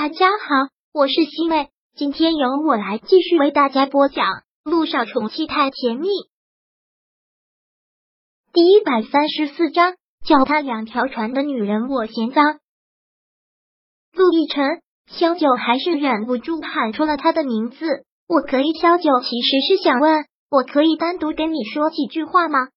[0.00, 4.26] 大家好，我是西妹，今天由我来继续为大家播讲
[4.62, 6.06] 《路上宠妻太甜蜜》
[8.52, 9.96] 第一百三十四章。
[10.24, 12.60] 脚踏两条船的女人，我嫌脏。
[14.12, 18.04] 陆亦辰，萧九还是忍不住喊出了他的名字。
[18.28, 22.68] 我可以，萧九其实是想问，我可以单独跟你说几句话吗？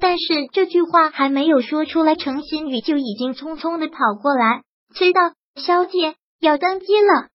[0.00, 4.64] 但是这句话还没有说出来，程新宇就已经匆匆的跑过来，
[4.96, 5.20] 催道
[5.54, 7.28] ：“萧姐要登机了。”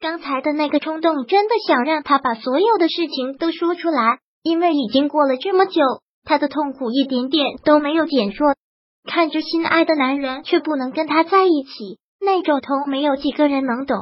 [0.00, 5.80] 刚才的那个冲动，真的想让他把所有的事情都说出来，因为已经过了这么久，
[6.24, 8.56] 他的痛苦一点点都没有减弱。
[9.04, 13.98] 看着心爱的男人，却不能跟他在一起，那种痛没有几个人能懂。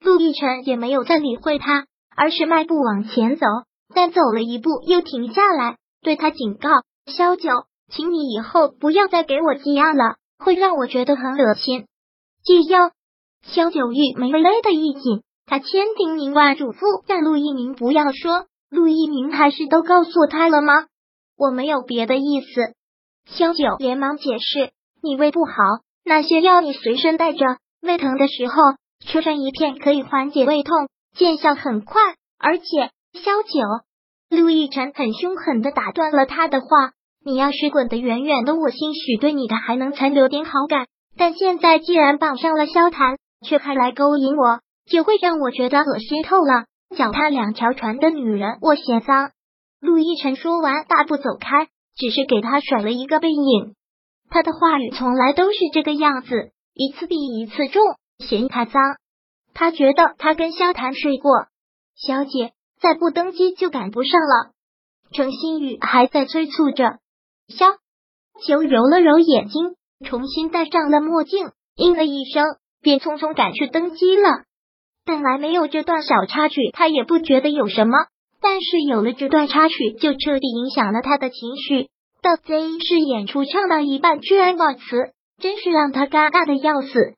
[0.00, 1.86] 陆亦辰也没有再理会他，
[2.16, 3.46] 而是迈步往前走，
[3.94, 6.70] 但走了一步又停下来，对他警告
[7.06, 7.48] ：“萧九，
[7.90, 11.86] 请你以后不要再给我寄药了，会让我觉得很恶心。”
[12.44, 12.90] 寄药，
[13.42, 18.46] 萧九玉眉微微的一紧，他千叮咛万嘱咐，让陆一鸣不要说。
[18.70, 20.86] 陆一鸣还是都告诉他了吗？
[21.36, 22.74] 我没有别的意思。
[23.26, 24.70] 萧九连忙解释
[25.02, 25.52] ：“你胃不好，
[26.04, 27.58] 那些药你随身带着。
[27.82, 28.54] 胃疼的时候，
[29.04, 32.00] 吃上一片可以缓解胃痛，见效很快。
[32.38, 32.64] 而且，
[33.12, 36.66] 萧九，陆亦辰很凶狠的打断了他的话：
[37.24, 40.86] 你要是滚得远远的，我兴许对你的还能残留点好感。
[41.16, 46.66] 但现在既然绑上了萧谈，却还来勾引我，就会让我觉得恶心透了。
[46.96, 49.32] 脚踏两条船的女人，我嫌脏。”
[49.80, 51.68] 陆亦辰说完，大步走开。
[51.94, 53.74] 只是给他甩了一个背影，
[54.30, 57.82] 他的话语从来都是这个样子，一次比一次重，
[58.18, 58.82] 嫌他脏。
[59.52, 61.48] 他觉得他跟萧谈睡过，
[61.94, 64.52] 小姐再不登机就赶不上了。
[65.12, 66.98] 程新宇还在催促着，
[67.48, 67.66] 萧
[68.46, 74.28] 九揉了揉眼睛，重新戴上了墨镜，应了一声，便匆匆赶去登机了。
[75.06, 77.96] 本来没有这段小插曲，他也不觉得有什么。
[78.40, 81.88] 但是有了这段插曲，就彻底影响了他的情绪。
[82.20, 84.82] 到 Z 是演出唱到一半居然忘词，
[85.40, 87.14] 真是让他尴尬的要死。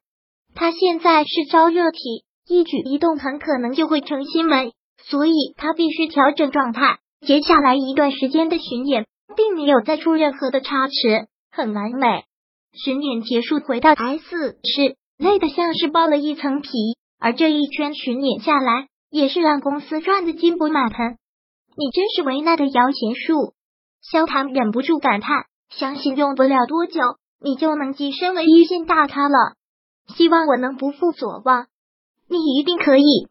[0.54, 4.72] 他现在是招热体，一举一动很可能就会成新闻，
[5.02, 6.98] 所以他必须调整状态。
[7.26, 9.06] 接下来一段时间的巡演，
[9.36, 12.24] 并没有再出任何的差池，很完美。
[12.72, 16.68] 巡演结束，回到 S 市，累得像是剥了一层皮，
[17.18, 18.88] 而这一圈巡演下来。
[19.10, 21.18] 也是让公司赚的金不满盆，
[21.76, 23.54] 你真是为难的摇钱树。
[24.02, 27.00] 萧谈忍不住感叹，相信用不了多久，
[27.40, 29.54] 你就能跻身为一线大咖了。
[30.16, 31.68] 希望我能不负所望，
[32.28, 33.28] 你一定可以。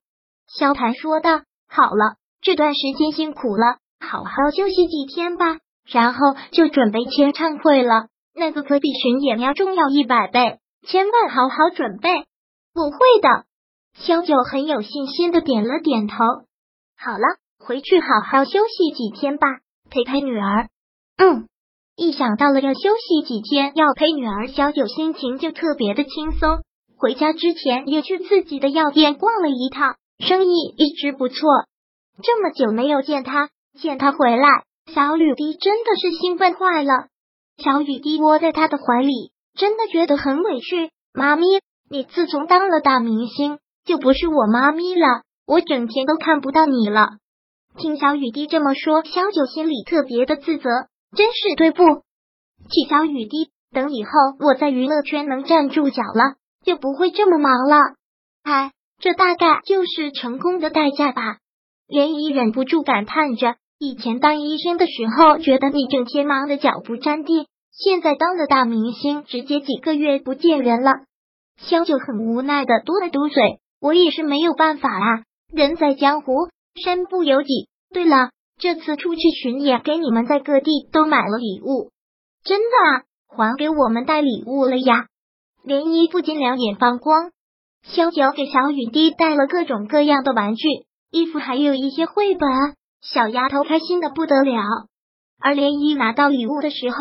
[0.48, 1.42] 萧谈说道。
[1.68, 6.20] 好了，这段时间辛苦了，好好休息几天吧，然后
[6.52, 8.08] 就准备签唱会了。
[8.34, 12.10] 那个可比巡演要重要一百倍，千万好好准备。
[12.76, 13.46] 我会的。
[13.96, 16.16] 萧九很有信心的点了点头。
[16.98, 17.26] 好了，
[17.60, 19.48] 回去好好休息几天吧，
[19.90, 20.70] 陪陪女儿。
[21.18, 21.48] 嗯，
[21.96, 26.64] 一想到了要休息几天，要陪女儿，萧九心情就特别的轻松。
[26.98, 31.38] 回家之前也去自己的药店逛了一趟，生意一直不错。
[32.24, 34.48] 这么久没有见他，见他回来，
[34.94, 37.10] 小雨滴真的是兴奋坏了。
[37.58, 40.90] 小雨滴窝在他的怀里，真的觉得很委屈。
[41.14, 41.46] 妈咪，
[41.90, 43.60] 你自从当了大明星。
[43.86, 47.18] 就不是我妈咪了，我整天都看不到你了。
[47.78, 50.70] 听小雨滴这么说，萧九心里特别的自责，
[51.18, 51.84] 真是对不
[52.70, 53.50] 起小雨滴。
[53.74, 57.76] 等以后我在娱乐圈能站住脚了，就不会这么忙了。
[58.44, 58.72] 哎，
[59.02, 61.40] 这大概就是成功的代价吧。
[61.90, 70.92] 涟漪忍不住感叹着，以前当医生的时候，觉得你整天忙得脚不沾地，现在当了大明星，直接几个月不见人了。
[71.58, 73.60] 萧九很无奈的嘟了嘟嘴。
[73.82, 76.48] 我也是没有办法啊，人在江湖，
[76.82, 77.68] 身不由己。
[77.94, 81.92] 对了，这次出去巡演，给你们在各地都买了礼物，
[82.46, 85.08] 真的啊，还给我们带礼物了呀！
[85.66, 87.32] 涟漪不禁两眼放光。
[87.84, 90.66] 萧九给小雨滴带了各种各样的玩具、
[91.12, 92.50] 衣服，还有一些绘本，
[93.02, 94.62] 小丫头开心的不得了。
[95.42, 96.98] 而涟漪拿到礼物的时候，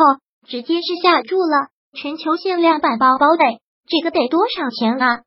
[0.47, 5.23] 直接是吓住了，全球限量版包包得，这个得多少钱啊？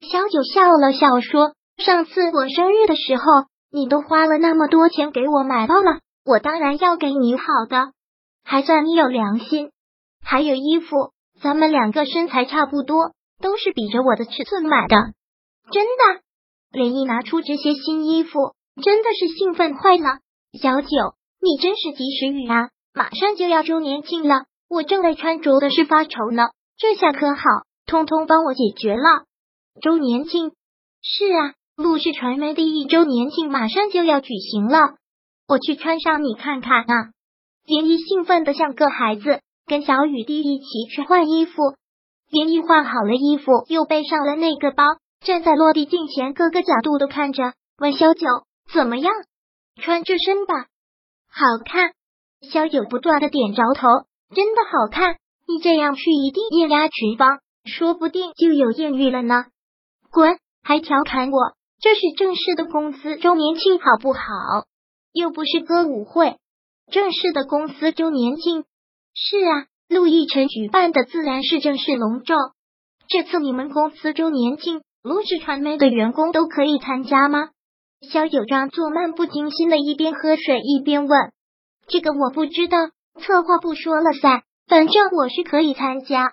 [0.00, 3.22] 小九笑了笑说：“上次我生日的时候，
[3.70, 7.92] 你都花了那么多钱给我买包了，我当然要给你好的，
[8.44, 9.70] 还算你有良心。
[10.22, 11.12] 还有衣服，
[11.42, 13.12] 咱们两个身材差不多，
[13.42, 14.96] 都是比着我的尺寸买的。
[15.72, 16.22] 真的，
[16.70, 20.18] 连毅拿出这些新衣服，真的是兴奋坏了。
[20.60, 20.88] 小九，
[21.40, 22.70] 你真是及时雨啊！
[22.92, 26.44] 马上就要周年庆了，我正在穿着的是发愁呢，
[26.78, 27.42] 这下可好，
[27.86, 29.24] 通通帮我解决了。”
[29.82, 30.52] 周年庆，
[31.02, 34.78] 是啊，陆氏传媒第一周年庆马上就要举行了，
[35.48, 37.10] 我去穿上你看看啊！
[37.66, 41.74] 林毅兴奋的像个孩子，跟小雨滴一起去换衣服。
[42.30, 44.84] 林毅换好了衣服，又背上了那个包，
[45.20, 48.26] 站在落地镜前，各个角度都看着，问萧九
[48.72, 49.12] 怎么样？
[49.82, 50.66] 穿这身吧，
[51.28, 51.92] 好看。
[52.52, 53.88] 萧九不断的点着头，
[54.34, 55.16] 真的好看。
[55.46, 59.46] 你这样去一定艳压群芳，说不定就有艳遇了呢。
[60.12, 60.38] 滚！
[60.62, 64.20] 还调侃我，这是正式的公司周年庆，好不好？
[65.12, 66.36] 又不是歌舞会，
[66.92, 68.64] 正式的公司周年庆。
[69.14, 72.36] 是啊，陆亦辰举办的自然是正式隆重。
[73.08, 77.48] 这次你们公司周年庆，陆氏传媒的员工都可以参加吗？
[78.12, 81.32] 萧九章做漫不经心的，一边喝水一边问
[81.88, 82.78] ：“这个我不知道，
[83.20, 86.32] 策划部说了噻，反正我是可以参加。”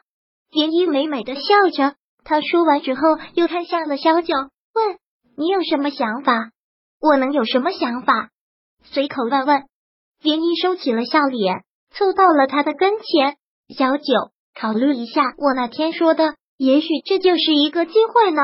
[0.52, 1.96] 连依美美的笑着。
[2.24, 3.02] 他说完之后，
[3.36, 4.34] 又看向了萧九，
[4.74, 4.98] 问
[5.38, 6.52] ：“你有什么想法？
[7.00, 8.30] 我能有什么想法？”
[8.84, 9.64] 随口问问。
[10.22, 13.38] 连依收起了笑脸，凑到了他的跟前。
[13.78, 18.42] 小九，考虑一下我那天说的，也许这就是一个机会呢。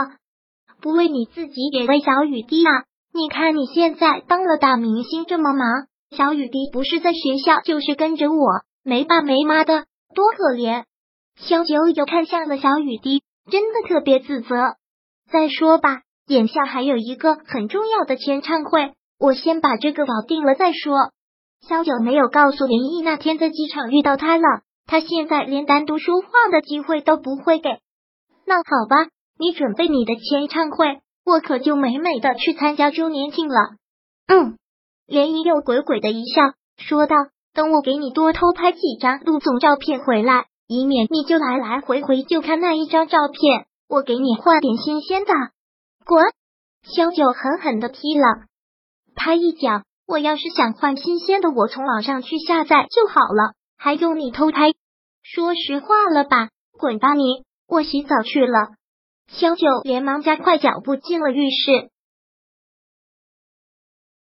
[0.81, 2.71] 不为你自己，也为小雨滴啊！
[3.13, 10.85] 你看你现在当了大明星，这么忙，小雨滴不是在学校，就是跟着我，没爸没妈的，多可怜。
[11.35, 13.21] 萧九又看向了小雨滴。
[13.51, 14.55] 真的特别自责。
[15.29, 21.11] 再说吧，眼下还有一个很重要的签唱会，我先把这个搞定了再说。
[21.67, 27.69] 萧九没有告诉林毅那天在机场遇到他了，他现在连单独说话的机会都不会给。
[28.45, 33.55] 那好吧，你准备你的签唱会，我可就美美的去参加周年庆了。
[34.27, 34.57] 嗯，
[35.13, 36.41] 连毅又鬼鬼的一笑，
[36.75, 37.15] 说道
[37.53, 45.33] ：“等我给你多偷拍几张陆总照片回来。”以免你就来来回回就看那一张照片，我给你换点新鲜的。
[46.05, 46.23] 滚！
[46.83, 48.25] 萧九狠狠的踢了
[49.13, 49.83] 他一脚。
[50.07, 54.73] 我要是想换新鲜的，我从网上去下载就好了，还用你偷拍？
[55.21, 57.43] 说实话了吧，滚吧你！
[57.67, 58.69] 我洗澡去了。
[59.27, 61.89] 萧九连忙加快脚步进了浴室。